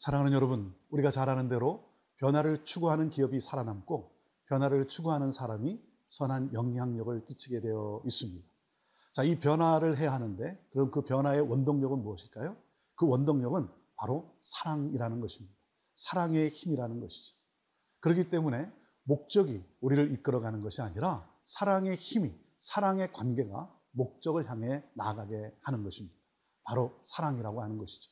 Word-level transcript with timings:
사랑하는 0.00 0.32
여러분, 0.32 0.74
우리가 0.88 1.10
잘 1.10 1.28
아는 1.28 1.50
대로 1.50 1.84
변화를 2.16 2.64
추구하는 2.64 3.10
기업이 3.10 3.38
살아남고 3.38 4.10
변화를 4.46 4.86
추구하는 4.86 5.30
사람이 5.30 5.78
선한 6.06 6.54
영향력을 6.54 7.26
끼치게 7.26 7.60
되어 7.60 8.00
있습니다. 8.06 8.42
자, 9.12 9.24
이 9.24 9.38
변화를 9.38 9.98
해야 9.98 10.14
하는데 10.14 10.58
그럼 10.72 10.90
그 10.90 11.02
변화의 11.02 11.42
원동력은 11.42 12.02
무엇일까요? 12.02 12.56
그 12.94 13.06
원동력은 13.06 13.68
바로 13.96 14.34
사랑이라는 14.40 15.20
것입니다. 15.20 15.54
사랑의 15.94 16.48
힘이라는 16.48 16.98
것이죠. 16.98 17.36
그렇기 18.00 18.30
때문에 18.30 18.72
목적이 19.02 19.66
우리를 19.82 20.12
이끌어가는 20.12 20.60
것이 20.60 20.80
아니라 20.80 21.30
사랑의 21.44 21.94
힘이, 21.94 22.34
사랑의 22.58 23.12
관계가 23.12 23.70
목적을 23.90 24.48
향해 24.48 24.82
나아가게 24.94 25.54
하는 25.60 25.82
것입니다. 25.82 26.16
바로 26.64 26.98
사랑이라고 27.02 27.60
하는 27.60 27.76
것이죠. 27.76 28.10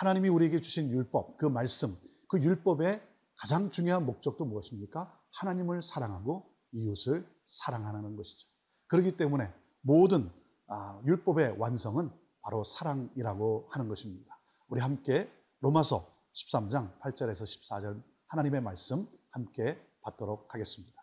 하나님이 0.00 0.30
우리에게 0.30 0.60
주신 0.60 0.90
율법, 0.90 1.36
그 1.36 1.44
말씀, 1.44 1.94
그 2.26 2.42
율법의 2.42 3.02
가장 3.36 3.68
중요한 3.68 4.06
목적도 4.06 4.46
무엇입니까? 4.46 5.14
하나님을 5.34 5.82
사랑하고 5.82 6.50
이웃을 6.72 7.28
사랑하는 7.44 8.16
것이죠. 8.16 8.48
그렇기 8.88 9.18
때문에 9.18 9.52
모든 9.82 10.30
아, 10.68 10.98
율법의 11.04 11.56
완성은 11.58 12.10
바로 12.40 12.64
사랑이라고 12.64 13.68
하는 13.72 13.88
것입니다. 13.88 14.40
우리 14.68 14.80
함께 14.80 15.30
로마서 15.60 16.10
13장 16.32 16.98
8절에서 17.00 17.42
14절 17.42 18.02
하나님의 18.28 18.62
말씀 18.62 19.06
함께 19.32 19.78
받도록 20.00 20.46
하겠습니다. 20.54 20.94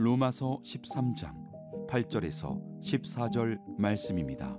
로마서 0.00 0.60
13장 0.62 1.34
8절에서 1.88 2.80
14절 2.80 3.58
말씀입니다. 3.78 4.56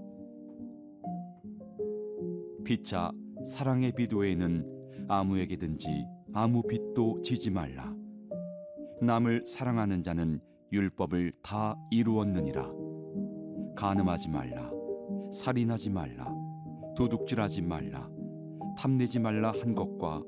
피차 2.65 3.09
사랑의 3.47 3.93
비도에는 3.93 5.05
아무에게든지 5.07 5.87
아무 6.33 6.61
빚도 6.61 7.21
지지 7.21 7.51
말라. 7.51 7.95
남을 9.01 9.45
사랑하는 9.47 10.03
자는 10.03 10.41
율법을 10.73 11.31
다 11.41 11.77
이루었느니라. 11.89 12.69
간음하지 13.77 14.27
말라. 14.31 14.69
살인하지 15.31 15.89
말라. 15.91 16.35
도둑질하지 16.97 17.61
말라. 17.61 18.09
탐내지 18.77 19.19
말라 19.19 19.53
한 19.53 19.73
것과 19.73 20.21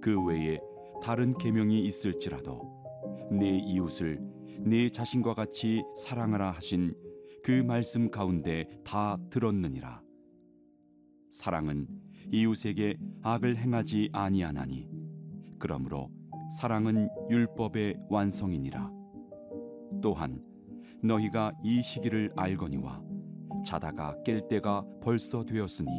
그 0.00 0.24
외에 0.24 0.60
다른 1.02 1.36
계명이 1.36 1.84
있을지라도 1.86 2.72
내 3.32 3.48
이웃을 3.48 4.33
내 4.60 4.88
자신과 4.88 5.34
같이 5.34 5.82
사랑하라 5.96 6.52
하신 6.52 6.94
그 7.42 7.50
말씀 7.62 8.10
가운데 8.10 8.66
다 8.84 9.18
들었느니라. 9.30 10.02
사랑은 11.30 11.86
이웃에게 12.32 12.96
악을 13.22 13.56
행하지 13.56 14.10
아니하나니 14.12 14.88
그러므로 15.58 16.10
사랑은 16.58 17.08
율법의 17.30 17.96
완성이니라. 18.08 18.90
또한 20.02 20.42
너희가 21.02 21.52
이 21.62 21.82
시기를 21.82 22.32
알거니와 22.36 23.02
자다가 23.66 24.16
깰 24.24 24.48
때가 24.48 24.84
벌써 25.02 25.44
되었으니 25.44 25.90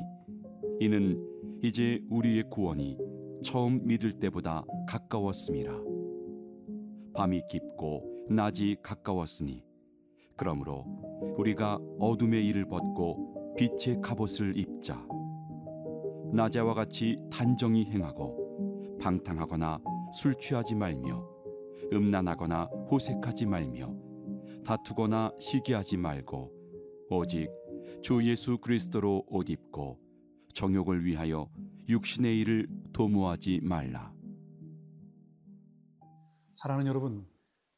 이는 0.79 1.19
이제 1.61 1.99
우리의 2.09 2.45
구원이 2.49 2.97
처음 3.43 3.85
믿을 3.85 4.13
때보다 4.13 4.63
가까웠음이라. 4.87 5.73
밤이 7.13 7.41
깊고 7.49 8.14
낮이 8.29 8.77
가까웠으니 8.81 9.63
그러므로 10.35 10.85
우리가 11.37 11.79
어둠의 11.99 12.45
일을 12.47 12.67
벗고 12.67 13.55
빛의 13.57 14.01
갑옷을 14.01 14.57
입자. 14.57 15.05
낮에와 16.33 16.73
같이 16.73 17.17
단정히 17.31 17.85
행하고 17.85 18.97
방탕하거나 18.99 19.79
술 20.11 20.35
취하지 20.35 20.75
말며 20.75 21.25
음란하거나 21.93 22.65
호색하지 22.91 23.45
말며 23.45 23.93
다투거나 24.65 25.31
시기하지 25.39 25.97
말고 25.97 26.51
오직 27.09 27.47
주 28.01 28.27
예수 28.27 28.57
그리스도로 28.57 29.23
옷 29.27 29.49
입고 29.49 29.99
정욕을 30.53 31.05
위하여 31.05 31.47
육신의 31.87 32.39
일을 32.39 32.67
도모하지 32.91 33.61
말라. 33.61 34.11
사랑하는 36.53 36.89
여러분, 36.89 37.27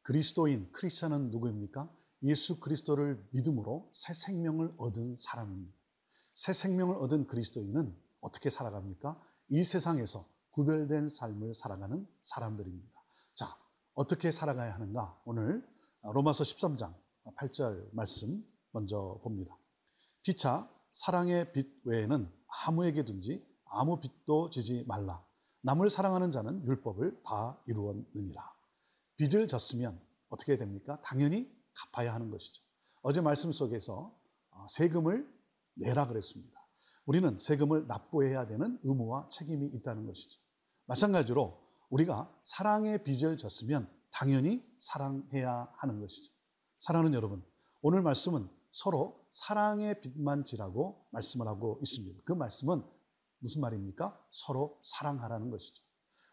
그리스도인 0.08 0.72
크리스천은 0.72 1.32
누구입니까? 1.32 1.94
예수 2.24 2.62
그리스도를 2.62 3.22
믿음으로 3.32 3.92
새 3.92 4.14
생명을 4.14 4.72
얻은 4.78 5.18
사람입니다. 5.18 5.76
새 6.32 6.54
생명을 6.54 6.96
얻은 6.96 7.28
그리스도인은 7.28 7.94
어떻게 8.22 8.50
살아갑니까? 8.50 9.22
이 9.50 9.66
세상에서 9.66 10.26
구별된 10.52 11.10
삶을 11.10 11.54
살아가는 11.54 12.08
사람들입니다. 12.22 12.90
자, 13.36 13.58
어떻게 13.96 14.32
살아가야 14.32 14.76
하는가? 14.76 15.22
오늘 15.26 15.68
로마서 16.04 16.46
13장 16.46 16.96
8절 17.36 17.90
말씀 17.92 18.46
먼저 18.72 19.20
봅니다. 19.22 19.58
피차 20.22 20.72
사랑의 20.94 21.52
빛 21.52 21.68
외에는 21.84 22.32
아무에게든지 22.66 23.46
아무 23.66 24.00
빛도 24.00 24.52
지지 24.52 24.86
말라. 24.88 25.22
남을 25.64 25.90
사랑하는 25.90 26.32
자는 26.32 26.66
율법을 26.66 27.24
다 27.26 27.62
이루었느니라. 27.68 28.57
빚을 29.18 29.48
졌으면 29.48 30.00
어떻게 30.30 30.58
됩니까? 30.58 31.02
당연히 31.04 31.52
갚아야 31.74 32.14
하는 32.14 32.30
것이죠. 32.30 32.64
어제 33.02 33.22
말씀 33.22 33.52
속에서 33.52 34.16
세금을 34.70 35.28
내라 35.76 36.08
그랬습니다. 36.08 36.58
우리는 37.06 37.38
세금을 37.38 37.88
납부해야 37.88 38.46
되는 38.48 38.80
의무와 38.84 39.30
책임이 39.30 39.68
있다는 39.74 40.06
것이죠. 40.06 40.40
마찬가지로 40.86 41.62
우리가 41.90 42.34
사랑의 42.44 43.04
빚을 43.04 43.38
졌으면 43.38 43.90
당연히 44.12 44.66
사랑해야 44.80 45.72
하는 45.78 46.00
것이죠. 46.00 46.34
사랑하는 46.80 47.14
여러분, 47.14 47.44
오늘 47.82 48.02
말씀은 48.02 48.50
서로 48.72 49.26
사랑의 49.32 50.02
빚만 50.02 50.44
지라고 50.44 51.08
말씀을 51.12 51.48
하고 51.48 51.80
있습니다. 51.82 52.22
그 52.26 52.34
말씀은 52.34 52.84
무슨 53.40 53.62
말입니까? 53.62 54.20
서로 54.32 54.80
사랑하라는 54.84 55.50
것이죠. 55.50 55.84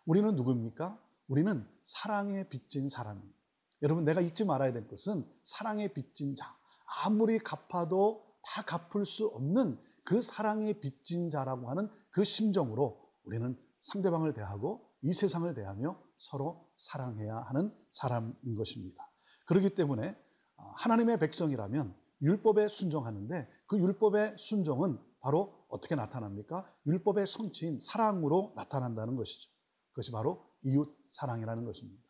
우리는 0.06 0.34
누구입니까? 0.34 1.00
우리는 1.28 1.66
사랑에 1.82 2.48
빚진 2.48 2.88
사람이에요. 2.88 3.32
여러분, 3.82 4.04
내가 4.04 4.20
잊지 4.20 4.44
말아야 4.44 4.72
될 4.72 4.88
것은 4.88 5.28
사랑에 5.42 5.88
빚진 5.88 6.36
자. 6.36 6.56
아무리 7.04 7.38
갚아도 7.38 8.24
다 8.42 8.62
갚을 8.62 9.06
수 9.06 9.26
없는 9.26 9.80
그 10.04 10.20
사랑에 10.20 10.74
빚진 10.74 11.30
자라고 11.30 11.70
하는 11.70 11.88
그 12.10 12.24
심정으로 12.24 13.00
우리는 13.24 13.58
상대방을 13.80 14.34
대하고 14.34 14.90
이 15.02 15.12
세상을 15.12 15.52
대하며 15.54 15.98
서로 16.16 16.68
사랑해야 16.76 17.36
하는 17.48 17.74
사람인 17.90 18.54
것입니다. 18.54 19.10
그렇기 19.46 19.74
때문에 19.74 20.16
하나님의 20.76 21.18
백성이라면 21.18 21.94
율법에 22.22 22.68
순종하는데 22.68 23.48
그 23.66 23.78
율법의 23.78 24.36
순종은 24.38 24.98
바로 25.20 25.66
어떻게 25.68 25.94
나타납니까? 25.94 26.66
율법의 26.86 27.26
성취인 27.26 27.80
사랑으로 27.80 28.52
나타난다는 28.56 29.16
것이죠. 29.16 29.50
그것이 29.90 30.12
바로 30.12 30.46
이웃 30.64 30.96
사랑이라는 31.08 31.64
것입니다. 31.64 32.02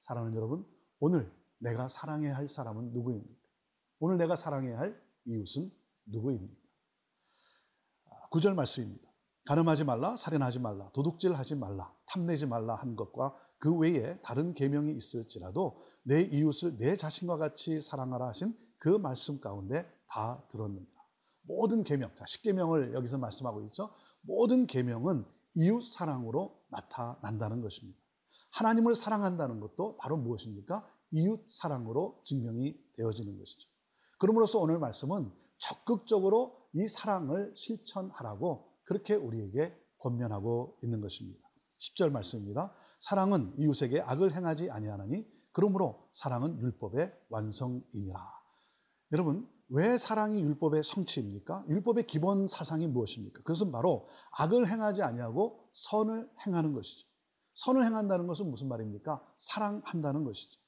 사랑하는 0.00 0.36
여러분, 0.36 0.66
오늘 1.00 1.30
내가 1.58 1.88
사랑해야 1.88 2.36
할 2.36 2.48
사람은 2.48 2.92
누구입니까? 2.92 3.34
오늘 4.00 4.18
내가 4.18 4.36
사랑해야 4.36 4.78
할 4.78 5.00
이웃은 5.24 5.70
누구입니까? 6.06 6.54
9절 8.30 8.54
말씀입니다. 8.54 9.12
가늠하지 9.44 9.84
말라, 9.84 10.16
살인하지 10.16 10.60
말라, 10.60 10.90
도둑질하지 10.92 11.56
말라, 11.56 11.92
탐내지 12.06 12.46
말라 12.46 12.76
한 12.76 12.94
것과 12.94 13.34
그 13.58 13.76
외에 13.76 14.20
다른 14.22 14.54
계명이 14.54 14.94
있을지라도 14.94 15.76
내 16.04 16.22
이웃을 16.22 16.78
내 16.78 16.96
자신과 16.96 17.36
같이 17.36 17.80
사랑하라 17.80 18.28
하신 18.28 18.56
그 18.78 18.88
말씀 18.88 19.40
가운데 19.40 19.84
다 20.06 20.44
들었느니라. 20.48 20.86
모든 21.42 21.82
계명, 21.82 22.14
자, 22.14 22.24
10계명을 22.24 22.94
여기서 22.94 23.18
말씀하고 23.18 23.62
있죠. 23.64 23.90
모든 24.20 24.66
계명은 24.66 25.24
이웃 25.54 25.82
사랑으로 25.82 26.62
나타난다는 26.68 27.60
것입니다. 27.62 27.98
하나님을 28.52 28.94
사랑한다는 28.94 29.60
것도 29.60 29.96
바로 29.96 30.16
무엇입니까? 30.16 30.86
이웃 31.10 31.44
사랑으로 31.48 32.20
증명이 32.24 32.74
되어지는 32.96 33.38
것이죠. 33.38 33.70
그러므로서 34.18 34.58
오늘 34.60 34.78
말씀은 34.78 35.32
적극적으로 35.58 36.56
이 36.74 36.86
사랑을 36.86 37.52
실천하라고 37.54 38.68
그렇게 38.84 39.14
우리에게 39.14 39.76
권면하고 39.98 40.78
있는 40.82 41.00
것입니다. 41.00 41.40
10절 41.78 42.10
말씀입니다. 42.10 42.72
사랑은 43.00 43.52
이웃에게 43.58 44.00
악을 44.00 44.34
행하지 44.34 44.70
아니하나니 44.70 45.26
그러므로 45.52 46.08
사랑은 46.12 46.60
율법의 46.60 47.12
완성이니라. 47.28 48.20
여러분, 49.12 49.48
왜 49.68 49.96
사랑이 49.98 50.40
율법의 50.40 50.84
성취입니까? 50.84 51.64
율법의 51.68 52.06
기본 52.06 52.46
사상이 52.46 52.86
무엇입니까? 52.86 53.38
그것은 53.38 53.72
바로 53.72 54.06
악을 54.38 54.68
행하지 54.68 55.02
아니하고 55.02 55.68
선을 55.72 56.30
행하는 56.46 56.74
것이죠. 56.74 57.11
선을 57.54 57.84
행한다는 57.84 58.26
것은 58.26 58.50
무슨 58.50 58.68
말입니까? 58.68 59.22
사랑한다는 59.36 60.24
것이죠. 60.24 60.60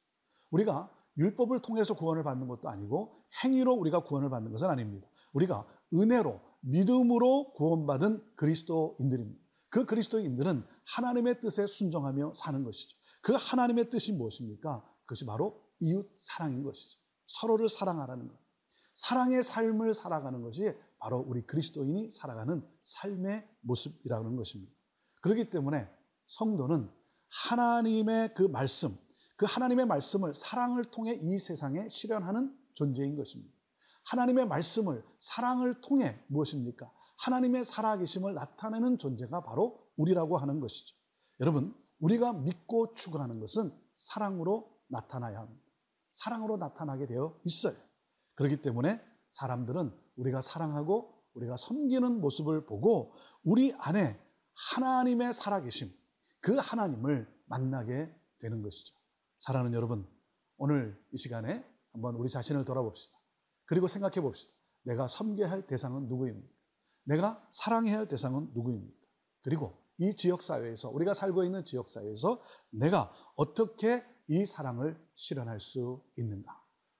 우리가 0.51 0.91
율법을 1.17 1.61
통해서 1.61 1.95
구원을 1.95 2.25
받는 2.25 2.49
것도 2.49 2.69
아니고 2.69 3.25
행위로 3.43 3.73
우리가 3.73 4.01
구원을 4.01 4.31
받는 4.31 4.51
것은 4.51 4.69
아닙니다. 4.69 5.07
우리가 5.33 5.67
은혜로 5.95 6.41
믿음으로 6.61 7.53
구원받은 7.55 8.37
그리스도인들입니다. 8.37 9.45
그 9.71 9.87
그리스도인들은 9.87 10.65
하나님의 10.87 11.41
뜻에 11.41 11.67
순종하며 11.67 12.33
사는 12.35 12.63
것이죠. 12.65 12.97
그 13.23 13.33
하나님의 13.35 13.91
뜻이 13.91 14.13
무엇입니까? 14.13 14.85
그것이 15.03 15.27
바로 15.27 15.61
이웃 15.81 16.09
사랑인 16.17 16.63
것이죠. 16.63 17.01
서로를 17.27 17.69
사랑하라는 17.69 18.29
것. 18.29 18.37
사랑의 18.95 19.43
삶을 19.43 19.95
살아가는 19.95 20.41
것이 20.43 20.73
바로 20.99 21.19
우리 21.19 21.43
그리스도인이 21.43 22.11
살아가는 22.13 22.65
삶의 22.83 23.47
모습이라는 23.63 24.37
것입니다. 24.37 24.73
그렇기 25.21 25.51
때문에 25.51 25.89
성도는 26.27 26.91
하나님의 27.49 28.35
그 28.35 28.43
말씀, 28.43 28.97
그 29.37 29.47
하나님의 29.47 29.87
말씀을 29.87 30.33
사랑을 30.35 30.85
통해 30.85 31.19
이 31.21 31.39
세상에 31.39 31.89
실현하는 31.89 32.57
존재인 32.75 33.17
것입니다. 33.17 33.53
하나님의 34.07 34.47
말씀을 34.47 35.05
사랑을 35.19 35.81
통해 35.81 36.23
무엇입니까? 36.29 36.91
하나님의 37.19 37.65
살아계심을 37.65 38.35
나타내는 38.35 38.99
존재가 38.99 39.43
바로 39.45 39.81
우리라고 39.97 40.37
하는 40.37 40.61
것이죠. 40.61 40.95
여러분, 41.41 41.75
우리가 42.01 42.33
믿고 42.33 42.93
추구하는 42.93 43.41
것은 43.41 43.73
사랑으로 43.97 44.71
나타나야 44.89 45.39
합니다. 45.39 45.63
사랑으로 46.13 46.59
나타나게 46.59 47.07
되어 47.07 47.41
있어요. 47.45 47.77
그렇기 48.35 48.63
때문에 48.63 49.01
사람들은 49.31 49.93
우리가 50.17 50.41
사랑하고 50.41 51.15
우리가 51.35 51.57
섬기는 51.57 52.21
모습을 52.21 52.67
보고 52.67 53.15
우리 53.45 53.73
안에 53.79 54.21
하나님의 54.73 55.33
살아계심, 55.33 55.93
그 56.45 56.55
하나님을 56.57 57.27
만나게 57.47 58.15
되는 58.39 58.61
것이죠. 58.61 58.95
사랑하는 59.39 59.73
여러분, 59.73 60.07
오늘 60.59 61.03
이 61.11 61.17
시간에 61.17 61.65
한번 61.91 62.17
우리 62.17 62.29
자신을 62.29 62.67
돌아봅시다. 62.67 63.19
그리고 63.65 63.89
생각해 63.89 64.21
봅시다. 64.21 64.55
내가 64.83 65.09
섬겨야 65.09 65.51
할 65.51 65.67
대상은 65.67 66.07
누구입니까? 66.07 66.53
내가 67.05 67.49
사랑해야 67.51 67.97
할 67.97 68.09
대상은 68.09 68.51
누구입니까? 68.53 68.95
그리고 69.41 69.73
이 69.97 70.15
지역사회에서, 70.15 70.91
우리가 70.91 71.15
살고 71.15 71.45
있는 71.45 71.65
지역사회에서 71.65 72.43
내가 72.73 73.11
어떻게 73.37 74.05
이 74.27 74.45
사랑을 74.45 75.03
실현할 75.15 75.59
수 75.61 76.05
있는가? 76.19 76.53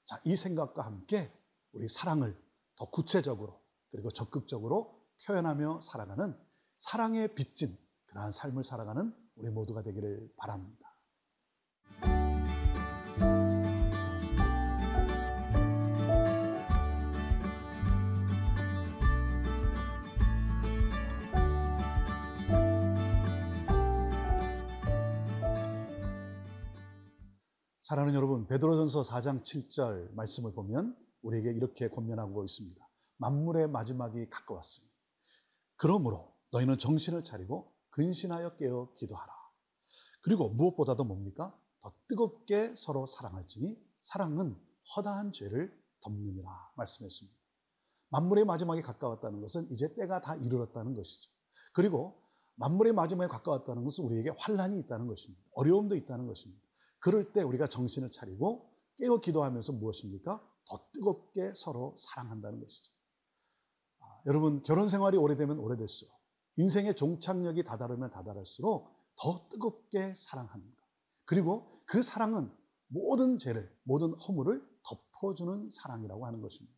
자, 0.07 0.23
이 0.25 0.37
생각과 0.37 0.87
함께 0.87 1.31
우리 1.73 1.87
사랑을 1.87 2.35
더 2.77 2.89
구체적으로 2.91 3.61
그리고 3.91 4.11
적극적으로 4.11 5.07
표현하며 5.27 5.81
살아가는 5.83 6.35
사랑에 6.79 7.27
빚진 7.27 7.77
그러한 8.07 8.33
삶을 8.33 8.65
살아가는 8.65 9.24
우리 9.37 9.51
모두가 9.51 9.83
되기를 9.83 10.33
바랍니다. 10.37 10.85
사랑하는 27.81 28.15
여러분, 28.15 28.47
베드로전서 28.47 29.03
4장 29.03 29.43
7절 29.43 30.15
말씀을 30.15 30.55
보면 30.55 30.97
우리에게 31.21 31.51
이렇게 31.51 31.89
권면하고 31.89 32.43
있습니다. 32.45 32.83
만물의 33.19 33.69
마지막이 33.69 34.31
가까웠으니 34.31 34.89
그러므로 35.77 36.35
너희는 36.51 36.79
정신을 36.79 37.23
차리고 37.23 37.74
근신하여 37.95 38.57
깨어 38.57 38.93
기도하라. 38.97 39.33
그리고 40.21 40.49
무엇보다도 40.49 41.05
뭡니까? 41.05 41.57
더 41.81 41.93
뜨겁게 42.09 42.75
서로 42.77 43.07
사랑할지니 43.07 43.79
사랑은 44.01 44.57
허다한 44.97 45.33
죄를 45.33 45.73
덮느니라 46.01 46.51
말씀했습니다. 46.77 47.39
만물의 48.09 48.47
마지막이 48.47 48.83
가까웠다는 48.83 49.41
것은 49.41 49.71
이제 49.71 49.95
때가 49.95 50.21
다 50.21 50.35
이르렀다는 50.35 50.95
것이죠. 50.95 51.31
그리고 51.73 52.21
만물의 52.57 52.93
마지막에 52.93 53.29
가까웠다는 53.29 53.85
것은 53.85 54.05
우리에게 54.05 54.31
환란이 54.39 54.79
있다는 54.81 55.07
것입니다. 55.07 55.41
어려움도 55.53 55.95
있다는 55.95 56.27
것입니다. 56.27 56.61
그럴 56.99 57.33
때 57.33 57.43
우리가 57.43 57.69
정신을 57.69 58.11
차리고 58.11 58.71
깨어 58.97 59.19
기도하면서 59.19 59.73
무엇입니까? 59.73 60.41
더 60.69 60.89
뜨겁게 60.93 61.53
서로 61.55 61.95
사랑한다는 61.97 62.61
것이죠. 62.61 62.93
아, 64.01 64.05
여러분 64.27 64.63
결혼 64.63 64.89
생활이 64.89 65.17
오래되면 65.17 65.59
오래될수록 65.59 66.14
인생의 66.57 66.95
종착역이 66.97 67.65
다다르면 67.65 68.11
다다를수록 68.11 68.95
더 69.17 69.49
뜨겁게 69.49 70.13
사랑하는 70.15 70.65
것. 70.65 70.85
그리고 71.25 71.69
그 71.87 72.03
사랑은 72.03 72.51
모든 72.89 73.39
죄를, 73.39 73.71
모든 73.85 74.13
허물을 74.15 74.63
덮어주는 74.89 75.69
사랑이라고 75.69 76.27
하는 76.27 76.41
것입니다. 76.41 76.77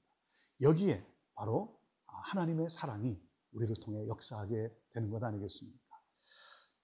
여기에 0.61 1.05
바로 1.35 1.79
하나님의 2.07 2.69
사랑이 2.71 3.21
우리를 3.53 3.75
통해 3.83 4.07
역사하게 4.07 4.71
되는 4.93 5.11
것 5.11 5.23
아니겠습니까? 5.23 5.79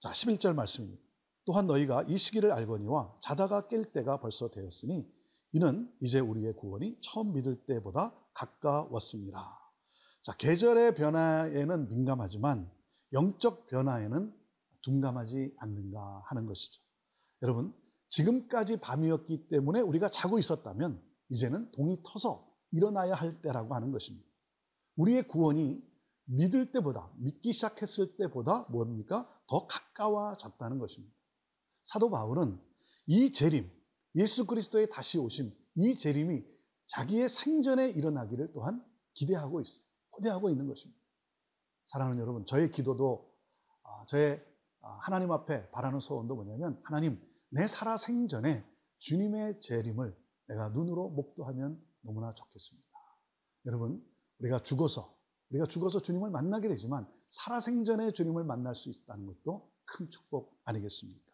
자, 0.00 0.10
11절 0.10 0.54
말씀입니다. 0.54 1.02
또한 1.44 1.66
너희가 1.66 2.04
이 2.04 2.18
시기를 2.18 2.52
알거니와 2.52 3.16
자다가 3.22 3.68
깰 3.68 3.92
때가 3.92 4.20
벌써 4.20 4.50
되었으니 4.50 5.10
이는 5.52 5.92
이제 6.00 6.20
우리의 6.20 6.54
구원이 6.56 6.98
처음 7.00 7.34
믿을 7.34 7.64
때보다 7.66 8.14
가까웠습니다. 8.34 9.58
자, 10.22 10.36
계절의 10.36 10.94
변화에는 10.94 11.88
민감하지만 11.88 12.70
영적 13.12 13.66
변화에는 13.66 14.34
둔감하지 14.82 15.54
않는가 15.58 16.22
하는 16.26 16.46
것이죠. 16.46 16.82
여러분, 17.42 17.74
지금까지 18.08 18.78
밤이었기 18.78 19.48
때문에 19.48 19.80
우리가 19.80 20.10
자고 20.10 20.38
있었다면 20.38 21.02
이제는 21.30 21.70
동이 21.72 21.96
터서 22.04 22.46
일어나야 22.70 23.14
할 23.14 23.40
때라고 23.40 23.74
하는 23.74 23.90
것입니다. 23.90 24.26
우리의 24.96 25.26
구원이 25.28 25.82
믿을 26.24 26.72
때보다, 26.72 27.12
믿기 27.18 27.52
시작했을 27.52 28.16
때보다 28.16 28.66
뭡니까? 28.70 29.28
더 29.48 29.66
가까워졌다는 29.66 30.78
것입니다. 30.78 31.14
사도 31.82 32.10
바울은 32.10 32.60
이 33.06 33.32
재림, 33.32 33.70
예수 34.16 34.46
그리스도의 34.46 34.88
다시 34.88 35.18
오심, 35.18 35.52
이 35.74 35.96
재림이 35.96 36.44
자기의 36.86 37.28
생전에 37.28 37.90
일어나기를 37.90 38.52
또한 38.52 38.84
기대하고 39.14 39.60
있어요. 39.60 39.84
고대하고 40.10 40.50
있는 40.50 40.66
것입니다. 40.68 41.01
사랑하는 41.92 42.22
여러분, 42.22 42.46
저의 42.46 42.70
기도도 42.70 43.30
아, 43.82 44.02
저의 44.06 44.42
아, 44.80 44.98
하나님 45.02 45.30
앞에 45.30 45.70
바라는 45.72 46.00
소원도 46.00 46.34
뭐냐면 46.34 46.78
하나님 46.84 47.20
내 47.50 47.66
살아 47.66 47.98
생전에 47.98 48.64
주님의 48.96 49.60
재림을 49.60 50.16
내가 50.48 50.70
눈으로 50.70 51.10
목도하면 51.10 51.78
너무나 52.00 52.32
좋겠습니다. 52.32 52.88
여러분, 53.66 54.02
우리가 54.38 54.60
죽어서 54.60 55.14
우리가 55.50 55.66
죽어서 55.66 56.00
주님을 56.00 56.30
만나게 56.30 56.68
되지만 56.68 57.06
살아 57.28 57.60
생전에 57.60 58.12
주님을 58.12 58.42
만날 58.42 58.74
수 58.74 58.88
있다는 58.88 59.26
것도 59.26 59.70
큰 59.84 60.08
축복 60.08 60.58
아니겠습니까? 60.64 61.30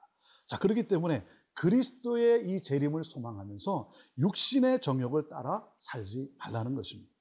자, 0.48 0.58
그렇기 0.58 0.88
때문에 0.88 1.24
그리스도의 1.54 2.50
이 2.50 2.60
재림을 2.62 3.04
소망하면서 3.04 3.90
육신의 4.18 4.80
정욕을 4.80 5.28
따라 5.28 5.64
살지 5.78 6.34
말라는 6.38 6.74
것입니다. 6.74 7.17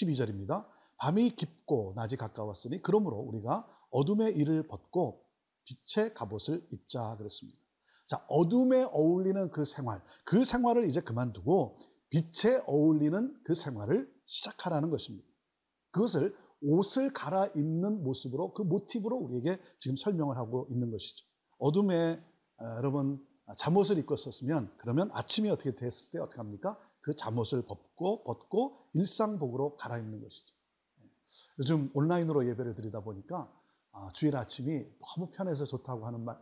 12절입니다. 0.00 0.66
밤이 0.98 1.30
깊고 1.30 1.92
낮이 1.94 2.16
가까웠으니 2.16 2.82
그러므로 2.82 3.18
우리가 3.18 3.66
어둠의 3.90 4.36
일을 4.36 4.66
벗고 4.66 5.24
빛의 5.64 6.14
갑옷을 6.14 6.66
입자 6.72 7.16
그랬습니다. 7.16 7.58
자, 8.08 8.24
어둠에 8.28 8.84
어울리는 8.90 9.50
그 9.50 9.64
생활, 9.64 10.02
그 10.24 10.44
생활을 10.44 10.86
이제 10.86 11.00
그만두고 11.00 11.76
빛에 12.10 12.62
어울리는 12.66 13.36
그 13.44 13.54
생활을 13.54 14.12
시작하라는 14.26 14.90
것입니다. 14.90 15.26
그것을 15.90 16.34
옷을 16.62 17.12
갈아입는 17.12 18.02
모습으로 18.02 18.52
그 18.52 18.62
모티브로 18.62 19.16
우리에게 19.16 19.58
지금 19.78 19.96
설명을 19.96 20.36
하고 20.36 20.66
있는 20.70 20.90
것이죠. 20.90 21.26
어둠에 21.58 22.22
아, 22.58 22.76
여러분 22.78 23.24
잠옷을 23.54 23.98
입고 23.98 24.14
있었으면 24.14 24.72
그러면 24.78 25.08
아침이 25.12 25.48
어떻게 25.50 25.74
됐을 25.74 26.10
때 26.10 26.18
어떻게 26.18 26.38
합니까? 26.38 26.78
그 27.00 27.14
잠옷을 27.14 27.62
벗고 27.62 28.24
벗고 28.24 28.76
일상복으로 28.94 29.76
갈아입는 29.76 30.20
것이죠. 30.20 30.54
예. 31.00 31.04
요즘 31.60 31.90
온라인으로 31.94 32.46
예배를 32.48 32.74
드리다 32.74 33.00
보니까 33.00 33.52
아, 33.92 34.08
주일 34.12 34.36
아침이 34.36 34.84
너무 35.00 35.30
편해서 35.30 35.64
좋다고 35.64 36.06
하는 36.06 36.24
말 36.24 36.36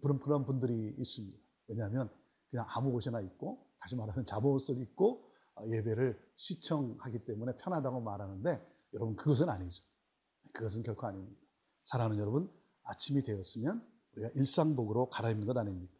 그런 0.00 0.20
그런 0.20 0.44
분들이 0.44 0.94
있습니다. 0.98 1.38
왜냐하면 1.68 2.10
그냥 2.50 2.66
아무 2.68 2.92
곳이나 2.92 3.20
입고 3.20 3.66
다시 3.80 3.96
말하면 3.96 4.24
잠옷을 4.24 4.80
입고 4.80 5.28
아, 5.56 5.66
예배를 5.66 6.18
시청하기 6.36 7.24
때문에 7.24 7.56
편하다고 7.56 8.00
말하는데 8.02 8.66
여러분 8.94 9.16
그것은 9.16 9.48
아니죠. 9.48 9.84
그것은 10.52 10.84
결코 10.84 11.06
아닙니다. 11.06 11.40
사랑하는 11.82 12.18
여러분 12.18 12.50
아침이 12.84 13.22
되었으면 13.22 13.84
우리가 14.14 14.30
일상복으로 14.34 15.10
갈아입는 15.10 15.46
것 15.46 15.56
아닙니까? 15.56 15.95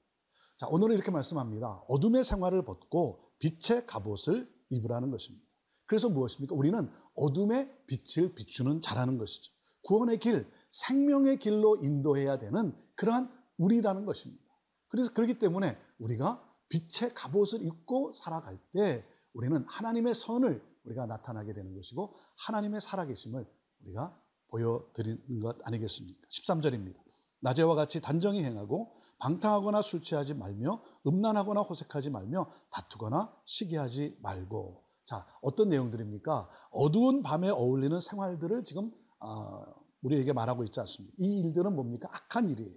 자, 0.56 0.66
오늘은 0.70 0.94
이렇게 0.94 1.10
말씀합니다. 1.10 1.82
어둠의 1.86 2.24
생활을 2.24 2.64
벗고 2.64 3.20
빛의 3.40 3.86
갑옷을 3.86 4.50
입으라는 4.70 5.10
것입니다. 5.10 5.46
그래서 5.84 6.08
무엇입니까? 6.08 6.54
우리는 6.54 6.90
어둠의 7.14 7.70
빛을 7.86 8.34
비추는 8.34 8.80
자라는 8.80 9.18
것이죠. 9.18 9.52
구원의 9.82 10.18
길, 10.18 10.50
생명의 10.70 11.38
길로 11.38 11.76
인도해야 11.76 12.38
되는 12.38 12.74
그러한 12.94 13.30
우리라는 13.58 14.06
것입니다. 14.06 14.42
그래서 14.88 15.12
그렇기 15.12 15.38
때문에 15.38 15.76
우리가 15.98 16.42
빛의 16.70 17.12
갑옷을 17.14 17.62
입고 17.62 18.12
살아갈 18.12 18.58
때 18.72 19.04
우리는 19.34 19.62
하나님의 19.68 20.14
선을 20.14 20.62
우리가 20.84 21.04
나타나게 21.04 21.52
되는 21.52 21.74
것이고 21.74 22.14
하나님의 22.46 22.80
살아계심을 22.80 23.46
우리가 23.84 24.18
보여드리는 24.48 25.38
것 25.40 25.58
아니겠습니까? 25.64 26.26
13절입니다. 26.28 26.96
낮에와 27.40 27.74
같이 27.74 28.00
단정히 28.00 28.42
행하고 28.42 28.96
방탕하거나 29.18 29.82
술 29.82 30.02
취하지 30.02 30.34
말며 30.34 30.82
음란하거나 31.06 31.60
호색하지 31.62 32.10
말며 32.10 32.50
다투거나 32.70 33.34
시기하지 33.44 34.18
말고 34.22 34.84
자 35.04 35.26
어떤 35.40 35.68
내용들입니까? 35.68 36.48
어두운 36.70 37.22
밤에 37.22 37.48
어울리는 37.48 37.98
생활들을 37.98 38.64
지금 38.64 38.92
어, 39.20 39.62
우리에게 40.02 40.32
말하고 40.32 40.64
있지 40.64 40.80
않습니까? 40.80 41.14
이 41.18 41.38
일들은 41.40 41.74
뭡니까? 41.74 42.08
악한 42.12 42.50
일이에요. 42.50 42.74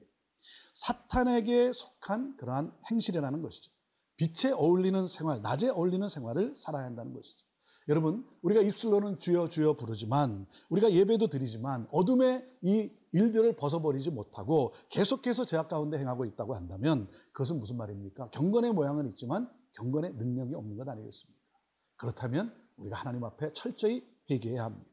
사탄에게 0.74 1.74
속한 1.74 2.38
그러한 2.38 2.74
행실이라는 2.90 3.42
것이죠. 3.42 3.72
빛에 4.18 4.52
어울리는 4.52 5.08
생활, 5.08 5.42
낮에 5.42 5.70
어울리는 5.70 6.08
생활을 6.08 6.54
살아야 6.56 6.86
한다는 6.86 7.14
것이죠. 7.14 7.46
여러분, 7.88 8.26
우리가 8.42 8.62
입술로는 8.62 9.18
주여 9.18 9.48
주여 9.50 9.74
부르지만 9.74 10.46
우리가 10.70 10.92
예배도 10.92 11.28
드리지만 11.28 11.88
어둠의 11.92 12.46
이 12.62 12.92
일들을 13.12 13.56
벗어버리지 13.56 14.12
못하고 14.12 14.74
계속해서 14.90 15.46
제약 15.46 15.70
가운데 15.70 15.98
행하고 15.98 16.26
있다고 16.26 16.56
한다면 16.56 17.10
그것은 17.32 17.60
무슨 17.60 17.78
말입니까? 17.78 18.26
경건의 18.26 18.74
모양은 18.74 19.08
있지만 19.10 19.50
경건의 19.74 20.14
능력이 20.14 20.56
없는 20.56 20.78
것 20.78 20.88
아니겠습니까? 20.88 21.40
그렇다면 21.98 22.54
우리가 22.78 22.98
하나님 22.98 23.24
앞에 23.24 23.54
철저히 23.54 24.08
회개해야 24.30 24.64
합니다. 24.64 24.90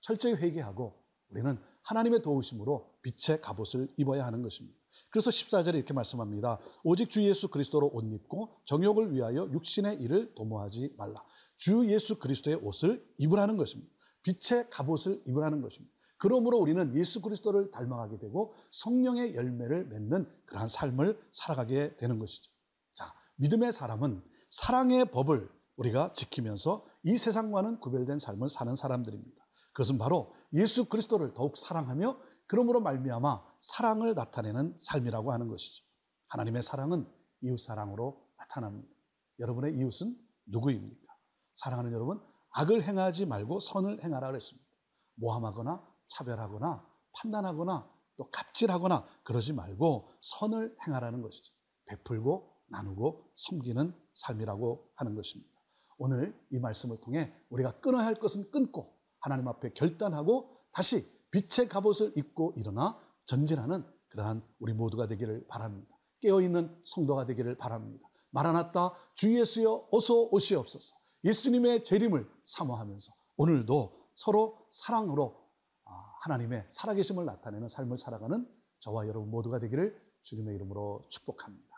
철저히 0.00 0.34
회개하고 0.34 1.02
우리는 1.30 1.58
하나님의 1.84 2.22
도우심으로 2.22 2.92
빛의 3.02 3.40
갑옷을 3.40 3.88
입어야 3.96 4.24
하는 4.26 4.42
것입니다. 4.42 4.78
그래서 5.10 5.30
14절에 5.30 5.74
이렇게 5.74 5.94
말씀합니다. 5.94 6.60
오직 6.84 7.10
주 7.10 7.22
예수 7.22 7.48
그리스도로 7.48 7.90
옷 7.92 8.04
입고 8.04 8.60
정욕을 8.66 9.14
위하여 9.14 9.48
육신의 9.50 10.00
일을 10.02 10.34
도모하지 10.34 10.94
말라. 10.96 11.14
주 11.56 11.86
예수 11.90 12.18
그리스도의 12.18 12.56
옷을 12.62 13.04
입으라는 13.18 13.56
것입니다. 13.56 13.90
빛의 14.22 14.68
갑옷을 14.70 15.22
입으라는 15.26 15.62
것입니다. 15.62 15.94
그러므로 16.22 16.58
우리는 16.58 16.94
예수 16.94 17.20
그리스도를 17.20 17.72
닮아가게 17.72 18.16
되고 18.18 18.54
성령의 18.70 19.34
열매를 19.34 19.86
맺는 19.86 20.32
그러한 20.46 20.68
삶을 20.68 21.20
살아가게 21.32 21.96
되는 21.96 22.20
것이죠. 22.20 22.52
자, 22.94 23.12
믿음의 23.38 23.72
사람은 23.72 24.22
사랑의 24.48 25.06
법을 25.06 25.50
우리가 25.74 26.12
지키면서 26.12 26.86
이 27.02 27.18
세상과는 27.18 27.80
구별된 27.80 28.20
삶을 28.20 28.48
사는 28.48 28.72
사람들입니다. 28.72 29.42
그것은 29.72 29.98
바로 29.98 30.32
예수 30.52 30.84
그리스도를 30.84 31.34
더욱 31.34 31.56
사랑하며 31.58 32.16
그러므로 32.46 32.80
말미암아 32.80 33.42
사랑을 33.58 34.14
나타내는 34.14 34.76
삶이라고 34.78 35.32
하는 35.32 35.48
것이죠. 35.48 35.84
하나님의 36.28 36.62
사랑은 36.62 37.04
이웃 37.40 37.56
사랑으로 37.56 38.24
나타납니다. 38.38 38.88
여러분의 39.40 39.74
이웃은 39.74 40.16
누구입니까? 40.46 41.12
사랑하는 41.54 41.90
여러분, 41.90 42.22
악을 42.50 42.84
행하지 42.84 43.26
말고 43.26 43.58
선을 43.58 44.04
행하라 44.04 44.28
그랬습니다. 44.28 44.68
모함하거나 45.16 45.91
차별하거나 46.12 46.86
판단하거나 47.14 47.90
또 48.16 48.30
갑질하거나 48.30 49.06
그러지 49.24 49.52
말고 49.52 50.10
선을 50.20 50.76
행하라는 50.86 51.22
것이죠. 51.22 51.54
베풀고 51.86 52.52
나누고 52.68 53.32
섬기는 53.34 53.94
삶이라고 54.14 54.92
하는 54.96 55.14
것입니다. 55.14 55.50
오늘 55.98 56.38
이 56.50 56.58
말씀을 56.58 56.98
통해 56.98 57.32
우리가 57.50 57.80
끊어야 57.80 58.04
할 58.04 58.14
것은 58.14 58.50
끊고 58.50 58.98
하나님 59.20 59.48
앞에 59.48 59.72
결단하고 59.72 60.58
다시 60.72 61.06
빛의 61.30 61.68
갑옷을 61.68 62.12
입고 62.16 62.54
일어나 62.56 62.98
전진하는 63.26 63.84
그러한 64.08 64.42
우리 64.58 64.72
모두가 64.72 65.06
되기를 65.06 65.46
바랍니다. 65.48 65.96
깨어있는 66.20 66.82
성도가 66.84 67.24
되기를 67.26 67.56
바랍니다. 67.56 68.08
마라나타 68.30 68.94
주 69.14 69.38
예수여 69.38 69.88
어서 69.90 70.28
오시옵소서. 70.30 70.96
예수님의 71.24 71.84
재림을 71.84 72.28
사모하면서 72.44 73.12
오늘도 73.36 74.08
서로 74.14 74.66
사랑으로 74.70 75.36
아, 75.36 75.41
하나님의 76.22 76.66
살아계심을 76.68 77.24
나타내는 77.24 77.66
삶을 77.66 77.98
살아가는 77.98 78.46
저와 78.78 79.08
여러분 79.08 79.28
모두가 79.30 79.58
되기를 79.58 80.00
주님의 80.22 80.54
이름으로 80.54 81.04
축복합니다. 81.08 81.72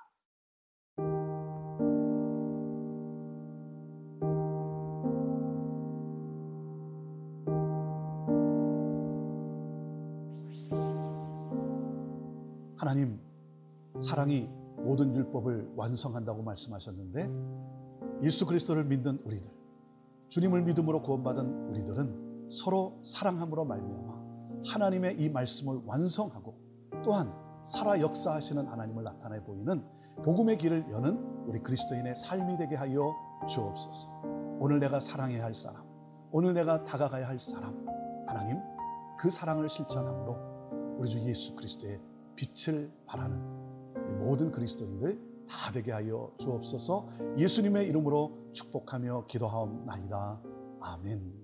하나님 12.76 13.18
사랑이 13.98 14.46
모든 14.76 15.14
율법을 15.14 15.72
완성한다고 15.74 16.42
말씀하셨는데 16.42 18.22
예수 18.26 18.44
그리스도를 18.44 18.84
믿는 18.84 19.18
우리들 19.24 19.50
주님을 20.28 20.64
믿음으로 20.64 21.00
구원받은 21.00 21.70
우리들은 21.70 22.50
서로 22.50 23.00
사랑함으로 23.02 23.64
말미암아 23.64 24.13
하나님의 24.66 25.20
이 25.20 25.28
말씀을 25.28 25.80
완성하고 25.84 26.54
또한 27.02 27.32
살아 27.64 28.00
역사하시는 28.00 28.66
하나님을 28.66 29.04
나타내 29.04 29.42
보이는 29.42 29.82
복음의 30.22 30.58
길을 30.58 30.90
여는 30.90 31.46
우리 31.46 31.58
그리스도인의 31.60 32.14
삶이 32.14 32.58
되게 32.58 32.76
하여 32.76 33.14
주옵소서. 33.48 34.08
오늘 34.60 34.80
내가 34.80 35.00
사랑해야 35.00 35.42
할 35.42 35.54
사람, 35.54 35.82
오늘 36.30 36.54
내가 36.54 36.84
다가가야 36.84 37.26
할 37.26 37.38
사람, 37.38 37.86
하나님 38.26 38.58
그 39.18 39.30
사랑을 39.30 39.68
실천함으로 39.68 40.96
우리 40.98 41.08
주 41.08 41.20
예수 41.22 41.54
그리스도의 41.54 42.00
빛을 42.36 42.92
발하는 43.06 44.18
모든 44.18 44.50
그리스도인들 44.50 45.34
다 45.48 45.72
되게 45.72 45.92
하여 45.92 46.32
주옵소서 46.38 47.06
예수님의 47.36 47.88
이름으로 47.88 48.50
축복하며 48.52 49.26
기도하옵나이다. 49.26 50.40
아멘. 50.80 51.43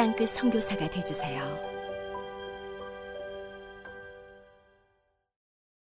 땅끝 0.00 0.30
성교사가 0.30 0.88
되주세요 0.88 1.69